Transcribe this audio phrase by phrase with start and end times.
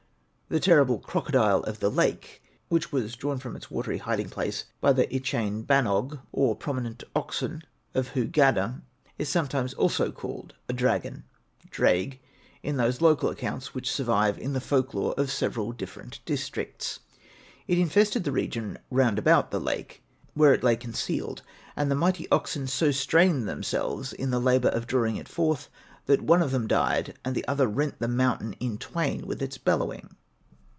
[0.53, 4.91] The terrible Crocodile of the Lake, which was drawn from its watery hiding place by
[4.91, 7.61] the Ychain Banog, or Prominent Oxen
[7.93, 8.81] of Hu Gadarn,
[9.17, 11.23] is also sometimes called a dragon
[11.69, 12.19] (draig)
[12.61, 16.99] in those local accounts which survive in the folk lore of several different districts.
[17.65, 21.43] It infested the region round about the lake where it lay concealed,
[21.77, 25.69] and the mighty oxen so strained themselves in the labour of drawing it forth
[26.07, 29.57] that one of them died and the other rent the mountain in twain with his
[29.57, 30.17] bellowing.